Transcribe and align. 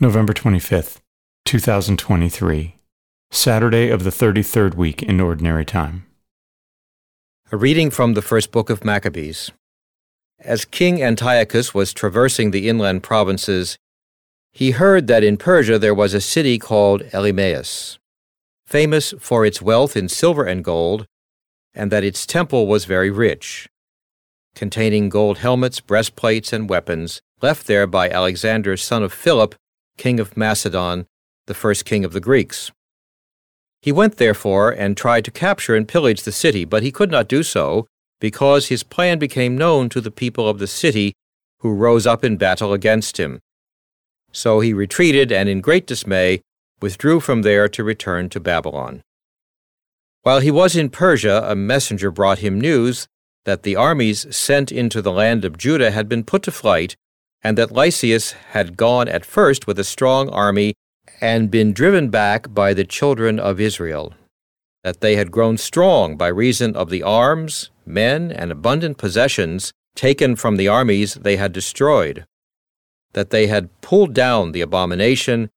November 0.00 0.32
25th, 0.32 0.98
2023, 1.44 2.76
Saturday 3.32 3.88
of 3.90 4.04
the 4.04 4.10
33rd 4.10 4.76
week 4.76 5.02
in 5.02 5.20
Ordinary 5.20 5.64
Time. 5.64 6.06
A 7.50 7.56
reading 7.56 7.90
from 7.90 8.14
the 8.14 8.22
first 8.22 8.52
book 8.52 8.70
of 8.70 8.84
Maccabees. 8.84 9.50
As 10.38 10.64
King 10.64 11.02
Antiochus 11.02 11.74
was 11.74 11.92
traversing 11.92 12.52
the 12.52 12.68
inland 12.68 13.02
provinces, 13.02 13.76
he 14.52 14.70
heard 14.70 15.08
that 15.08 15.24
in 15.24 15.36
Persia 15.36 15.80
there 15.80 15.92
was 15.92 16.14
a 16.14 16.20
city 16.20 16.60
called 16.60 17.02
Elymais, 17.12 17.98
famous 18.68 19.12
for 19.18 19.44
its 19.44 19.60
wealth 19.60 19.96
in 19.96 20.08
silver 20.08 20.44
and 20.44 20.62
gold, 20.62 21.06
and 21.74 21.90
that 21.90 22.04
its 22.04 22.24
temple 22.24 22.68
was 22.68 22.84
very 22.84 23.10
rich, 23.10 23.68
containing 24.54 25.08
gold 25.08 25.38
helmets, 25.38 25.80
breastplates, 25.80 26.52
and 26.52 26.70
weapons 26.70 27.20
left 27.42 27.66
there 27.66 27.88
by 27.88 28.08
Alexander, 28.08 28.76
son 28.76 29.02
of 29.02 29.12
Philip, 29.12 29.56
king 29.98 30.18
of 30.18 30.36
Macedon, 30.36 31.06
the 31.46 31.54
first 31.54 31.84
king 31.84 32.04
of 32.04 32.12
the 32.12 32.20
Greeks. 32.20 32.70
He 33.82 33.92
went, 33.92 34.16
therefore, 34.16 34.70
and 34.70 34.96
tried 34.96 35.24
to 35.24 35.30
capture 35.30 35.74
and 35.74 35.86
pillage 35.86 36.22
the 36.22 36.32
city, 36.32 36.64
but 36.64 36.82
he 36.82 36.90
could 36.90 37.10
not 37.10 37.28
do 37.28 37.42
so, 37.42 37.86
because 38.20 38.68
his 38.68 38.82
plan 38.82 39.18
became 39.18 39.58
known 39.58 39.88
to 39.90 40.00
the 40.00 40.10
people 40.10 40.48
of 40.48 40.58
the 40.58 40.66
city, 40.66 41.12
who 41.60 41.74
rose 41.74 42.06
up 42.06 42.24
in 42.24 42.36
battle 42.36 42.72
against 42.72 43.18
him. 43.18 43.40
So 44.32 44.60
he 44.60 44.72
retreated 44.72 45.30
and, 45.32 45.48
in 45.48 45.60
great 45.60 45.86
dismay, 45.86 46.40
withdrew 46.80 47.20
from 47.20 47.42
there 47.42 47.68
to 47.68 47.84
return 47.84 48.28
to 48.30 48.40
Babylon. 48.40 49.02
While 50.22 50.40
he 50.40 50.50
was 50.50 50.76
in 50.76 50.90
Persia, 50.90 51.42
a 51.44 51.56
messenger 51.56 52.10
brought 52.10 52.38
him 52.38 52.60
news 52.60 53.06
that 53.44 53.62
the 53.62 53.76
armies 53.76 54.26
sent 54.34 54.70
into 54.70 55.00
the 55.00 55.12
land 55.12 55.44
of 55.44 55.56
Judah 55.56 55.90
had 55.90 56.08
been 56.08 56.24
put 56.24 56.42
to 56.42 56.50
flight 56.50 56.96
and 57.42 57.56
that 57.56 57.72
Lysias 57.72 58.32
had 58.50 58.76
gone 58.76 59.08
at 59.08 59.24
first 59.24 59.66
with 59.66 59.78
a 59.78 59.84
strong 59.84 60.28
army 60.30 60.74
and 61.20 61.50
been 61.50 61.72
driven 61.72 62.10
back 62.10 62.52
by 62.52 62.74
the 62.74 62.84
children 62.84 63.38
of 63.38 63.60
Israel, 63.60 64.14
that 64.84 65.00
they 65.00 65.16
had 65.16 65.30
grown 65.30 65.56
strong 65.56 66.16
by 66.16 66.28
reason 66.28 66.74
of 66.76 66.90
the 66.90 67.02
arms, 67.02 67.70
men, 67.86 68.30
and 68.30 68.50
abundant 68.50 68.98
possessions 68.98 69.72
taken 69.94 70.36
from 70.36 70.56
the 70.56 70.68
armies 70.68 71.14
they 71.14 71.36
had 71.36 71.52
destroyed, 71.52 72.24
that 73.12 73.30
they 73.30 73.46
had 73.46 73.80
pulled 73.80 74.14
down 74.14 74.52
the 74.52 74.60
abomination 74.60 75.50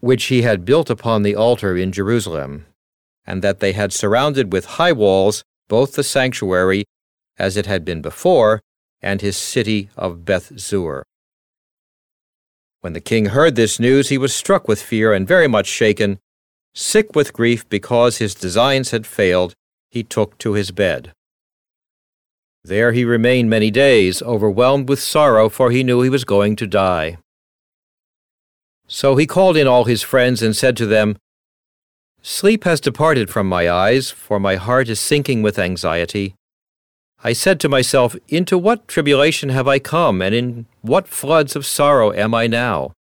which 0.00 0.24
he 0.24 0.42
had 0.42 0.64
built 0.64 0.88
upon 0.88 1.22
the 1.22 1.36
altar 1.36 1.76
in 1.76 1.92
Jerusalem, 1.92 2.66
and 3.26 3.42
that 3.42 3.60
they 3.60 3.72
had 3.72 3.92
surrounded 3.92 4.52
with 4.52 4.76
high 4.80 4.92
walls 4.92 5.42
both 5.68 5.92
the 5.92 6.04
sanctuary, 6.04 6.84
as 7.38 7.56
it 7.56 7.66
had 7.66 7.84
been 7.84 8.02
before, 8.02 8.60
and 9.02 9.20
his 9.20 9.36
city 9.36 9.88
of 9.96 10.24
Beth 10.24 10.58
Zur. 10.58 11.04
When 12.80 12.94
the 12.94 13.00
king 13.00 13.26
heard 13.26 13.56
this 13.56 13.78
news, 13.78 14.08
he 14.08 14.16
was 14.16 14.34
struck 14.34 14.66
with 14.66 14.80
fear 14.80 15.12
and 15.12 15.28
very 15.28 15.46
much 15.46 15.66
shaken. 15.66 16.18
Sick 16.74 17.14
with 17.14 17.32
grief 17.32 17.68
because 17.68 18.16
his 18.18 18.34
designs 18.34 18.90
had 18.90 19.06
failed, 19.06 19.54
he 19.90 20.02
took 20.02 20.38
to 20.38 20.54
his 20.54 20.70
bed. 20.70 21.12
There 22.64 22.92
he 22.92 23.04
remained 23.04 23.50
many 23.50 23.70
days, 23.70 24.22
overwhelmed 24.22 24.88
with 24.88 25.00
sorrow, 25.00 25.48
for 25.48 25.70
he 25.70 25.82
knew 25.82 26.02
he 26.02 26.10
was 26.10 26.24
going 26.24 26.56
to 26.56 26.66
die. 26.66 27.18
So 28.86 29.16
he 29.16 29.26
called 29.26 29.56
in 29.56 29.66
all 29.66 29.84
his 29.84 30.02
friends 30.02 30.42
and 30.42 30.56
said 30.56 30.76
to 30.78 30.86
them, 30.86 31.16
Sleep 32.22 32.64
has 32.64 32.80
departed 32.80 33.30
from 33.30 33.48
my 33.48 33.70
eyes, 33.70 34.10
for 34.10 34.38
my 34.38 34.56
heart 34.56 34.88
is 34.88 35.00
sinking 35.00 35.42
with 35.42 35.58
anxiety. 35.58 36.34
I 37.22 37.34
said 37.34 37.60
to 37.60 37.68
myself, 37.68 38.16
Into 38.28 38.56
what 38.56 38.88
tribulation 38.88 39.50
have 39.50 39.68
I 39.68 39.78
come, 39.78 40.22
and 40.22 40.34
in 40.34 40.66
what 40.80 41.06
floods 41.06 41.54
of 41.54 41.66
sorrow 41.66 42.12
am 42.12 42.34
I 42.34 42.46
now? 42.46 42.92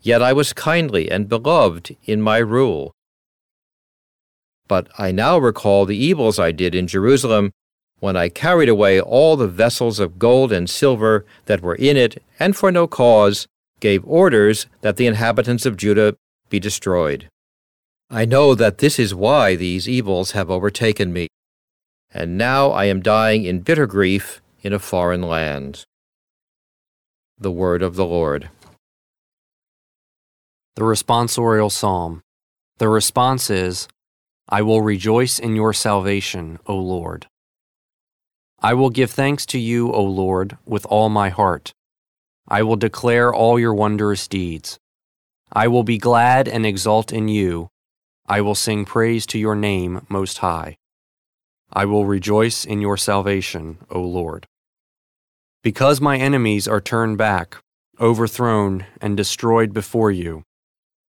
Yet 0.00 0.22
I 0.22 0.32
was 0.32 0.52
kindly 0.52 1.10
and 1.10 1.28
beloved 1.28 1.96
in 2.04 2.22
my 2.22 2.38
rule. 2.38 2.92
But 4.68 4.88
I 4.96 5.10
now 5.10 5.38
recall 5.38 5.84
the 5.84 5.96
evils 5.96 6.38
I 6.38 6.52
did 6.52 6.74
in 6.74 6.86
Jerusalem 6.86 7.50
when 7.98 8.16
I 8.16 8.28
carried 8.28 8.68
away 8.68 9.00
all 9.00 9.36
the 9.36 9.48
vessels 9.48 9.98
of 9.98 10.20
gold 10.20 10.52
and 10.52 10.70
silver 10.70 11.24
that 11.46 11.62
were 11.62 11.74
in 11.74 11.96
it, 11.96 12.22
and 12.38 12.54
for 12.54 12.70
no 12.70 12.86
cause 12.86 13.48
gave 13.80 14.04
orders 14.06 14.66
that 14.82 14.96
the 14.96 15.06
inhabitants 15.06 15.66
of 15.66 15.76
Judah 15.76 16.14
be 16.48 16.60
destroyed. 16.60 17.28
I 18.08 18.24
know 18.24 18.54
that 18.54 18.78
this 18.78 18.98
is 19.00 19.14
why 19.14 19.56
these 19.56 19.88
evils 19.88 20.30
have 20.30 20.50
overtaken 20.50 21.12
me 21.12 21.26
and 22.10 22.38
now 22.38 22.70
I 22.70 22.86
am 22.86 23.00
dying 23.00 23.44
in 23.44 23.60
bitter 23.60 23.86
grief 23.86 24.40
in 24.62 24.72
a 24.72 24.78
foreign 24.78 25.22
land. 25.22 25.84
The 27.38 27.50
Word 27.50 27.82
of 27.82 27.96
the 27.96 28.06
Lord. 28.06 28.50
The 30.74 30.82
Responsorial 30.82 31.70
Psalm. 31.70 32.22
The 32.78 32.88
response 32.88 33.50
is, 33.50 33.88
I 34.48 34.62
will 34.62 34.80
rejoice 34.80 35.38
in 35.38 35.54
your 35.54 35.72
salvation, 35.72 36.58
O 36.66 36.76
Lord. 36.76 37.26
I 38.60 38.74
will 38.74 38.90
give 38.90 39.10
thanks 39.10 39.44
to 39.46 39.58
you, 39.58 39.92
O 39.92 40.02
Lord, 40.02 40.56
with 40.64 40.86
all 40.86 41.10
my 41.10 41.28
heart. 41.28 41.72
I 42.48 42.62
will 42.62 42.76
declare 42.76 43.32
all 43.32 43.58
your 43.58 43.74
wondrous 43.74 44.26
deeds. 44.26 44.78
I 45.52 45.68
will 45.68 45.84
be 45.84 45.98
glad 45.98 46.48
and 46.48 46.64
exult 46.64 47.12
in 47.12 47.28
you. 47.28 47.68
I 48.26 48.40
will 48.40 48.54
sing 48.54 48.86
praise 48.86 49.26
to 49.26 49.38
your 49.38 49.54
name, 49.54 50.06
Most 50.08 50.38
High. 50.38 50.77
I 51.72 51.84
will 51.84 52.06
rejoice 52.06 52.64
in 52.64 52.80
your 52.80 52.96
salvation, 52.96 53.78
O 53.90 54.00
Lord. 54.00 54.46
Because 55.62 56.00
my 56.00 56.16
enemies 56.16 56.66
are 56.66 56.80
turned 56.80 57.18
back, 57.18 57.56
overthrown, 58.00 58.86
and 59.00 59.16
destroyed 59.16 59.72
before 59.74 60.10
you, 60.10 60.44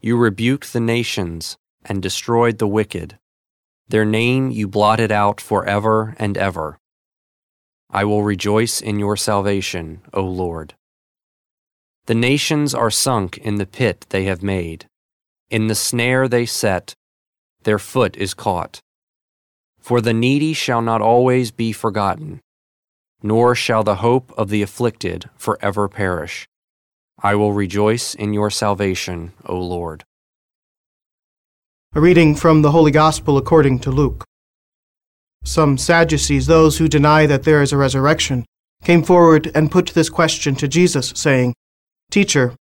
you 0.00 0.16
rebuked 0.16 0.72
the 0.72 0.80
nations 0.80 1.56
and 1.84 2.02
destroyed 2.02 2.58
the 2.58 2.66
wicked. 2.66 3.18
Their 3.88 4.04
name 4.04 4.50
you 4.50 4.68
blotted 4.68 5.12
out 5.12 5.40
forever 5.40 6.14
and 6.18 6.36
ever. 6.36 6.78
I 7.88 8.04
will 8.04 8.22
rejoice 8.22 8.80
in 8.80 8.98
your 8.98 9.16
salvation, 9.16 10.00
O 10.12 10.22
Lord. 10.22 10.74
The 12.06 12.14
nations 12.14 12.74
are 12.74 12.90
sunk 12.90 13.38
in 13.38 13.56
the 13.56 13.66
pit 13.66 14.06
they 14.08 14.24
have 14.24 14.42
made. 14.42 14.86
In 15.50 15.68
the 15.68 15.74
snare 15.74 16.26
they 16.26 16.46
set, 16.46 16.94
their 17.62 17.78
foot 17.78 18.16
is 18.16 18.34
caught. 18.34 18.80
For 19.82 20.00
the 20.00 20.14
needy 20.14 20.52
shall 20.52 20.80
not 20.80 21.02
always 21.02 21.50
be 21.50 21.72
forgotten, 21.72 22.40
nor 23.20 23.56
shall 23.56 23.82
the 23.82 23.96
hope 23.96 24.32
of 24.38 24.48
the 24.48 24.62
afflicted 24.62 25.28
forever 25.36 25.88
perish. 25.88 26.46
I 27.20 27.34
will 27.34 27.52
rejoice 27.52 28.14
in 28.14 28.32
your 28.32 28.48
salvation, 28.48 29.32
O 29.44 29.58
Lord. 29.58 30.04
A 31.94 32.00
reading 32.00 32.36
from 32.36 32.62
the 32.62 32.70
Holy 32.70 32.92
Gospel 32.92 33.36
according 33.36 33.80
to 33.80 33.90
Luke. 33.90 34.22
Some 35.42 35.76
Sadducees, 35.76 36.46
those 36.46 36.78
who 36.78 36.86
deny 36.86 37.26
that 37.26 37.42
there 37.42 37.60
is 37.60 37.72
a 37.72 37.76
resurrection, 37.76 38.46
came 38.84 39.02
forward 39.02 39.50
and 39.52 39.70
put 39.70 39.88
this 39.88 40.08
question 40.08 40.54
to 40.56 40.68
Jesus, 40.68 41.12
saying, 41.16 41.54
Teacher, 42.12 42.54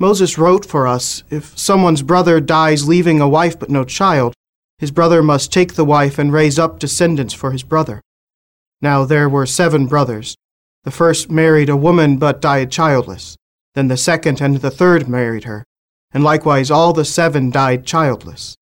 Moses 0.00 0.38
wrote 0.38 0.66
for 0.66 0.88
us, 0.88 1.22
if 1.30 1.56
someone's 1.56 2.02
brother 2.02 2.40
dies 2.40 2.88
leaving 2.88 3.20
a 3.20 3.28
wife 3.28 3.56
but 3.56 3.70
no 3.70 3.84
child, 3.84 4.34
his 4.84 4.90
brother 4.90 5.22
must 5.22 5.50
take 5.50 5.76
the 5.76 5.84
wife 5.84 6.18
and 6.18 6.30
raise 6.30 6.58
up 6.58 6.78
descendants 6.78 7.32
for 7.32 7.52
his 7.52 7.62
brother. 7.62 8.02
Now 8.82 9.06
there 9.06 9.30
were 9.30 9.46
seven 9.46 9.86
brothers. 9.86 10.36
The 10.82 10.90
first 10.90 11.30
married 11.30 11.70
a 11.70 11.74
woman 11.74 12.18
but 12.18 12.42
died 12.42 12.70
childless. 12.70 13.34
Then 13.72 13.88
the 13.88 13.96
second 13.96 14.42
and 14.42 14.56
the 14.56 14.70
third 14.70 15.08
married 15.08 15.44
her, 15.44 15.64
and 16.12 16.22
likewise 16.22 16.70
all 16.70 16.92
the 16.92 17.06
seven 17.06 17.48
died 17.50 17.86
childless. 17.86 18.56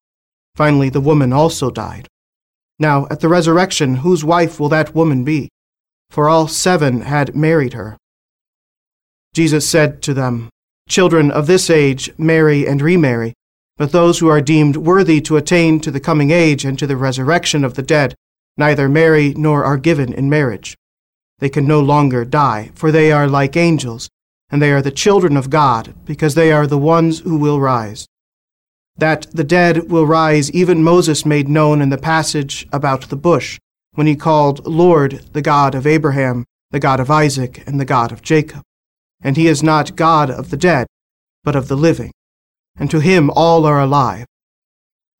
Finally, 0.55 0.91
the 0.91 1.01
woman 1.01 1.33
also 1.33 1.73
died. 1.73 2.07
Now, 2.79 3.09
at 3.11 3.19
the 3.19 3.29
resurrection, 3.29 3.97
whose 3.97 4.25
wife 4.25 4.61
will 4.61 4.69
that 4.69 4.95
woman 4.95 5.25
be? 5.25 5.49
For 6.09 6.29
all 6.29 6.47
seven 6.47 7.01
had 7.01 7.35
married 7.35 7.73
her. 7.73 7.97
Jesus 9.35 9.69
said 9.69 10.01
to 10.03 10.15
them, 10.15 10.51
Children 10.89 11.33
of 11.33 11.49
this 11.49 11.69
age 11.69 12.13
marry 12.17 12.65
and 12.65 12.81
remarry 12.81 13.35
but 13.77 13.93
those 13.93 14.19
who 14.19 14.29
are 14.29 14.41
deemed 14.41 14.77
worthy 14.77 15.21
to 15.21 15.37
attain 15.37 15.81
to 15.81 15.91
the 15.91 16.01
coming 16.01 16.31
age 16.31 16.65
and 16.65 16.79
to 16.79 16.87
the 16.87 16.97
resurrection 16.97 17.65
of 17.65 17.75
the 17.75 17.83
dead 17.83 18.15
neither 18.57 18.89
marry 18.89 19.33
nor 19.35 19.65
are 19.65 19.77
given 19.77 20.13
in 20.13 20.29
marriage. 20.29 20.77
They 21.39 21.49
can 21.49 21.67
no 21.67 21.81
longer 21.81 22.25
die, 22.25 22.71
for 22.75 22.93
they 22.93 23.11
are 23.11 23.27
like 23.27 23.57
angels, 23.57 24.09
and 24.51 24.61
they 24.61 24.71
are 24.73 24.83
the 24.83 24.91
children 24.91 25.37
of 25.37 25.51
God, 25.51 25.95
because 26.05 26.35
they 26.35 26.53
are 26.53 26.67
the 26.67 26.79
ones 26.79 27.21
who 27.21 27.37
will 27.37 27.61
rise. 27.61 28.07
That 28.97 29.27
the 29.33 29.45
dead 29.45 29.91
will 29.91 30.07
rise, 30.07 30.51
even 30.53 30.85
Moses 30.85 31.25
made 31.25 31.49
known 31.49 31.81
in 31.81 31.89
the 31.89 31.99
passage 31.99 32.69
about 32.73 33.09
the 33.09 33.17
bush, 33.17 33.59
when 33.95 34.07
he 34.07 34.15
called 34.15 34.67
Lord 34.67 35.23
the 35.33 35.43
God 35.43 35.75
of 35.75 35.87
Abraham, 35.87 36.45
the 36.71 36.81
God 36.81 37.01
of 37.01 37.11
Isaac, 37.11 37.63
and 37.67 37.81
the 37.81 37.87
God 37.87 38.13
of 38.13 38.23
Jacob. 38.23 38.63
And 39.23 39.37
he 39.37 39.47
is 39.47 39.63
not 39.63 39.97
God 39.97 40.31
of 40.31 40.51
the 40.51 40.57
dead, 40.57 40.87
but 41.43 41.57
of 41.57 41.69
the 41.69 41.77
living 41.77 42.13
and 42.77 42.91
to 42.91 43.01
him 43.01 43.31
all 43.31 43.65
are 43.65 43.81
alive. 43.81 44.27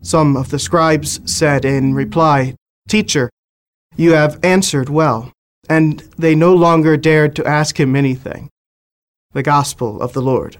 Some 0.03 0.37
of 0.37 0.51
the 0.51 0.59
scribes 0.59 1.21
said 1.31 1.65
in 1.65 1.95
reply, 1.95 2.55
Teacher, 2.89 3.31
you 3.97 4.13
have 4.13 4.39
answered 4.43 4.89
well. 4.89 5.33
And 5.69 6.01
they 6.19 6.35
no 6.35 6.55
longer 6.55 6.97
dared 6.97 7.37
to 7.37 7.47
ask 7.47 7.79
him 7.79 7.95
anything. 7.95 8.51
The 9.33 9.43
Gospel 9.43 10.03
of 10.03 10.13
the 10.13 10.23
Lord. 10.23 10.59